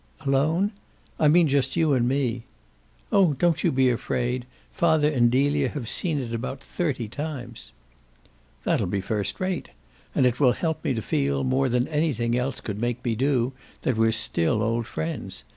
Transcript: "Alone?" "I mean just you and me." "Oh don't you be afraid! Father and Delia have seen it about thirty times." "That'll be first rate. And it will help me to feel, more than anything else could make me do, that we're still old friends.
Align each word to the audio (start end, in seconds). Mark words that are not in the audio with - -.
"Alone?" 0.25 0.71
"I 1.19 1.27
mean 1.27 1.47
just 1.47 1.75
you 1.75 1.93
and 1.93 2.07
me." 2.09 2.41
"Oh 3.11 3.33
don't 3.33 3.63
you 3.63 3.71
be 3.71 3.87
afraid! 3.91 4.47
Father 4.73 5.07
and 5.07 5.29
Delia 5.29 5.69
have 5.69 5.87
seen 5.87 6.17
it 6.19 6.33
about 6.33 6.59
thirty 6.63 7.07
times." 7.07 7.71
"That'll 8.63 8.87
be 8.87 8.99
first 8.99 9.39
rate. 9.39 9.69
And 10.15 10.25
it 10.25 10.39
will 10.39 10.53
help 10.53 10.83
me 10.83 10.95
to 10.95 11.03
feel, 11.03 11.43
more 11.43 11.69
than 11.69 11.87
anything 11.87 12.35
else 12.35 12.61
could 12.61 12.81
make 12.81 13.05
me 13.05 13.13
do, 13.13 13.53
that 13.83 13.95
we're 13.95 14.11
still 14.11 14.63
old 14.63 14.87
friends. 14.87 15.43